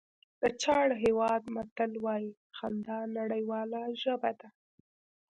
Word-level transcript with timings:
د 0.41 0.43
چاډ 0.61 0.89
هېواد 1.03 1.41
متل 1.55 1.91
وایي 2.05 2.31
خندا 2.57 2.99
نړیواله 3.17 3.81
ژبه 4.01 4.31
ده. 4.39 4.49